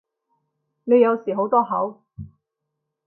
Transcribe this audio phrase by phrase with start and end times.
[0.85, 2.01] 你有時好多口